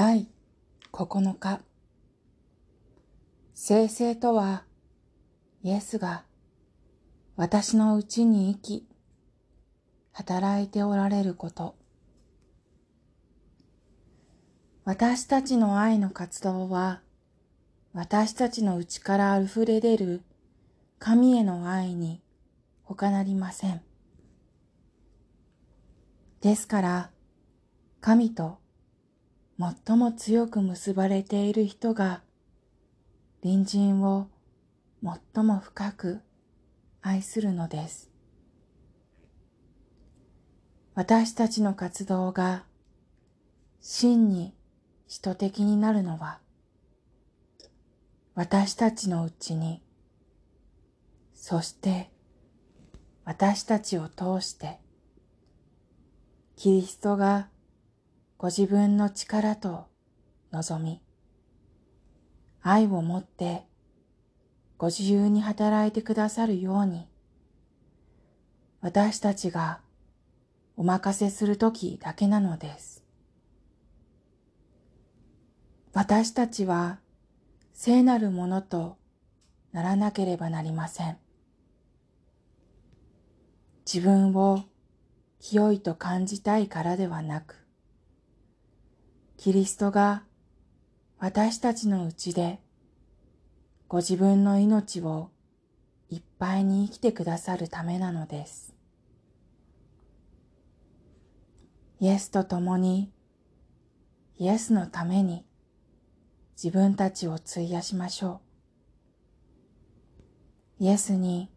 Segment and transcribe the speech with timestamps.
[0.00, 0.28] 第
[0.92, 1.60] 9日
[3.52, 4.62] 生成とは
[5.64, 6.22] イエスが
[7.34, 8.88] 私のうちに生き
[10.12, 11.74] 働いておられること
[14.84, 17.00] 私たちの愛の活動は
[17.92, 20.22] 私たちの内から溢れ出る
[21.00, 22.22] 神への愛に
[22.84, 23.82] 他なりません。
[26.40, 27.10] ですから、
[28.00, 28.58] 神と
[29.58, 32.22] 最も強く結ばれている人が
[33.42, 34.28] 隣人を
[35.02, 36.20] 最も深く
[37.02, 38.10] 愛するのです。
[40.94, 42.64] 私たちの活動が
[43.80, 44.52] 真に
[45.06, 46.40] 使徒的になるのは
[48.34, 49.80] 私たちのうちに
[51.34, 52.10] そして
[53.24, 54.78] 私たちを通して
[56.56, 57.48] キリストが
[58.40, 59.86] ご自分の力と
[60.52, 61.02] 望み、
[62.62, 63.64] 愛をもって
[64.76, 67.08] ご自由に働いてくださるように、
[68.80, 69.80] 私たちが
[70.76, 73.02] お任せするときだけなのです。
[75.92, 77.00] 私たちは
[77.72, 78.98] 聖なるものと
[79.72, 81.18] ならなければなりません。
[83.84, 84.62] 自分を
[85.40, 87.67] 清いと感じたいからではなく、
[89.38, 90.24] キリストが
[91.20, 92.58] 私たちのうちで
[93.86, 95.30] ご自分の命を
[96.10, 98.74] いっぱいに生きてくださるためなのです。
[102.00, 103.12] イエスと共に
[104.38, 105.44] イエスのために
[106.60, 108.40] 自分たちを費やしましょ
[110.80, 110.84] う。
[110.84, 111.48] イエスに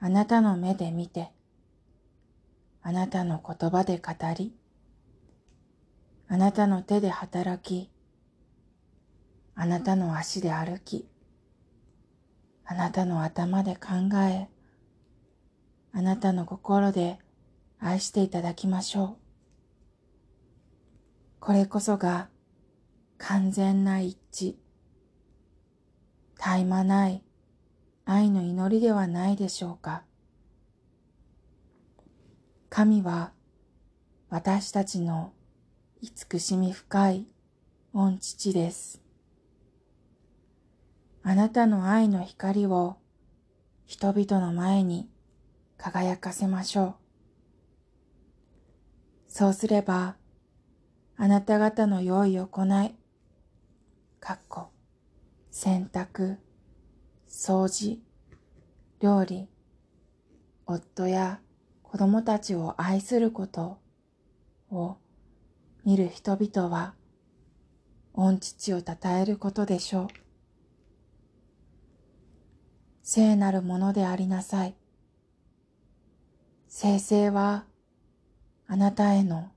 [0.00, 1.30] あなたの目で見て
[2.82, 4.56] あなたの言葉で語り、
[6.26, 7.90] あなたの手で働き、
[9.54, 11.06] あなたの足で歩き、
[12.64, 14.48] あなたの頭で考え、
[15.92, 17.18] あなたの心で
[17.78, 19.16] 愛していただきましょう。
[21.40, 22.28] これこそが
[23.18, 24.54] 完全な一致、
[26.36, 27.22] 絶え間ない
[28.06, 30.04] 愛の祈りではないでしょうか。
[32.70, 33.32] 神は
[34.30, 35.32] 私たちの
[36.04, 37.26] 慈しみ深い
[37.94, 39.00] 御父です。
[41.22, 42.98] あなたの愛の光を
[43.86, 45.08] 人々の前に
[45.78, 46.94] 輝かせましょう。
[49.28, 50.16] そうすれば、
[51.16, 52.94] あなた方の良い行い、
[54.20, 54.68] かっこ、
[55.50, 56.36] 洗濯、
[57.26, 58.02] 掃除、
[59.00, 59.48] 料理、
[60.66, 61.40] 夫や
[61.82, 63.78] 子供たちを愛すること
[64.70, 64.98] を
[65.84, 66.94] 見る人々は、
[68.14, 70.08] 御父を称えることでしょう。
[73.02, 74.74] 聖なるものでありなさい。
[76.68, 77.66] 聖聖は、
[78.66, 79.52] あなたへの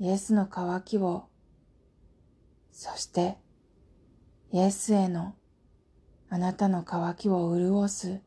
[0.00, 1.24] イエスの渇きを、
[2.72, 3.36] そして
[4.52, 5.34] イエスへの
[6.30, 8.22] あなたの渇きを潤す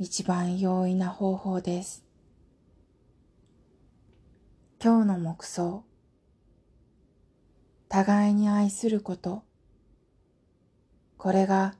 [0.00, 2.04] 一番容易な方法です。
[4.82, 5.84] 今日の目想
[7.88, 9.44] 互いに愛すること。
[11.16, 11.74] これが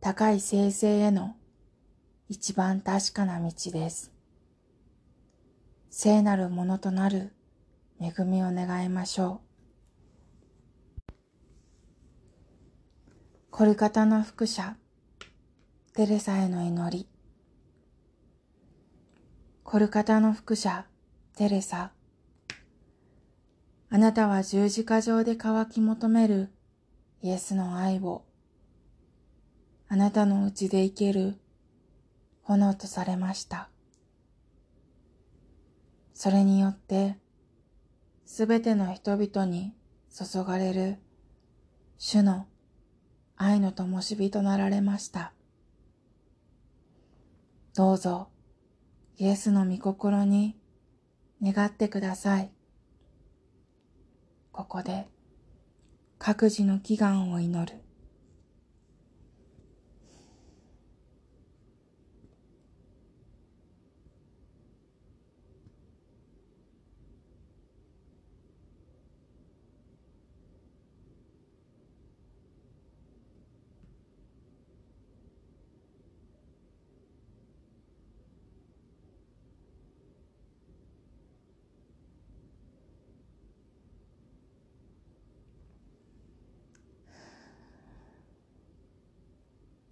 [0.00, 1.36] 高い生成への
[2.28, 4.12] 一番確かな道です。
[5.90, 7.32] 聖なるものとなる
[8.00, 9.48] 恵みを願いましょう。
[13.50, 14.76] コルカタの副者
[15.94, 17.08] テレサへの祈り。
[19.64, 20.86] コルカタの副者
[21.36, 21.92] テレサ。
[23.90, 26.50] あなたは十字架上で渇き求める
[27.22, 28.24] イエスの愛を、
[29.88, 31.38] あなたのうちで生ける
[32.42, 33.70] 炎とされました。
[36.12, 37.16] それによって、
[38.26, 39.72] すべての人々に
[40.10, 40.98] 注がれる
[41.96, 42.46] 主の
[43.36, 45.32] 愛の灯火となられました。
[47.74, 48.28] どうぞ、
[49.16, 50.58] イエスの御心に
[51.42, 52.57] 願ってください。
[54.58, 55.06] ここで
[56.18, 57.78] 各自の祈願を祈る。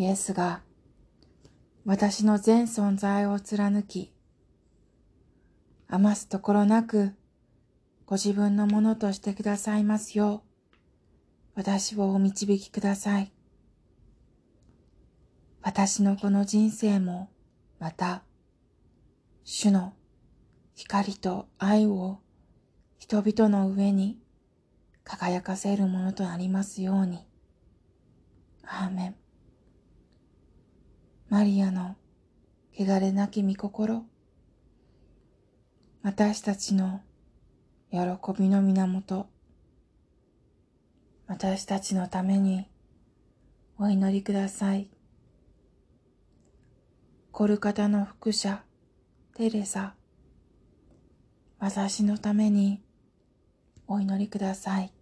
[0.00, 0.62] イエスが
[1.84, 4.14] 私の全存在を貫き、
[5.88, 7.12] 余すところなく
[8.06, 10.40] ご自分のものとしてくださいますよう、
[11.54, 13.30] 私をお導きください。
[15.60, 17.28] 私のこの人生も
[17.78, 18.22] また、
[19.44, 19.92] 主の
[20.74, 22.20] 光と愛を
[22.98, 24.18] 人々の上に
[25.04, 27.18] 輝かせるものとなりますように。
[28.64, 29.29] アーメン。
[31.30, 31.94] マリアの
[32.76, 34.04] 汚れなき御心、
[36.02, 37.02] 私たちの
[37.92, 37.98] 喜
[38.36, 39.28] びの源、
[41.28, 42.66] 私たちのために
[43.78, 44.90] お祈りください。
[47.30, 48.64] コルカタの副者、
[49.36, 49.94] テレサ、
[51.60, 52.82] 私のために
[53.86, 54.92] お祈りください。